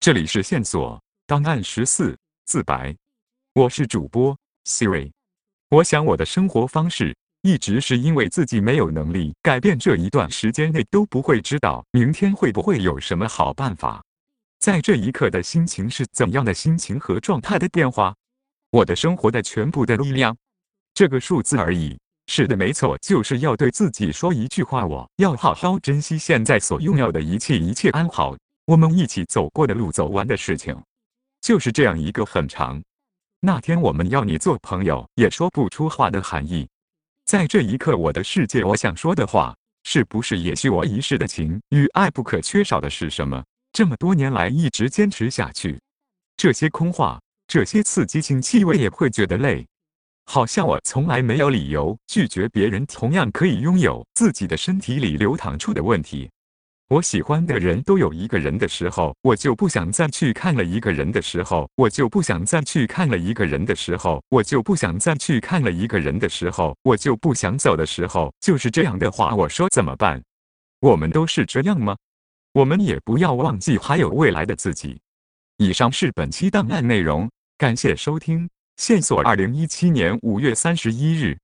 [0.00, 2.96] 这里是线索档案十四自白，
[3.52, 4.34] 我是主播
[4.64, 5.10] Siri。
[5.68, 14.02] 我想我的生活方式一直是因为自己没有能力改变，这一段时间内都不会知道明天会不会有什么好办法。
[14.58, 18.14] 在这一刻的心情是怎样的心情和状态的变化？
[18.70, 20.34] 我的生活的全部的力量，
[20.94, 21.98] 这个数字而已。
[22.26, 28.34] 是的，没错，就是要对自己说一句话：我要好好珍惜现在所拥有的一切，一切安好。
[28.70, 30.80] 我们一起走过的路，走完的事情，
[31.40, 32.80] 就是这样一个很长。
[33.40, 36.68] 那天我们要你做朋友，也说不出话的含义。
[37.24, 39.52] 在这一刻，我的世界，我想说的话，
[39.82, 43.44] 是不是也许我一世的情与爱不可缺少的是什么？
[43.72, 45.76] 这么多年来一直坚持下去，
[46.36, 49.66] 这些空话，这些刺激性气味也会觉得累，
[50.26, 56.30] 好像我从来没有理由拒绝别人，同样可以拥有自己的身体里流淌出的问题。
[56.90, 70.20] 我喜欢的人都有一个人的时候，我就不想再去看了；一个人的时候，我就不想再去看了；一个人的时候，我就不想再去看了；一个人的时候，我就不想走的时候，就是这样的话，我说怎么办？
[70.80, 71.96] 我们都是这样吗？
[72.54, 75.00] 我们也不要忘记还有未来的自己。
[75.58, 78.50] 以上是本期档案内容，感谢收听。
[78.78, 81.38] 线索：二零一七年五月三十一日。